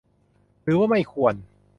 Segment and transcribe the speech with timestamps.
[0.63, 1.33] หรือว่าไม่ควร